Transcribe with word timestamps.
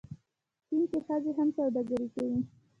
چین 0.67 0.81
کې 0.91 0.99
ښځې 1.05 1.31
هم 1.37 1.49
سوداګري 1.57 2.07
کوي. 2.15 2.39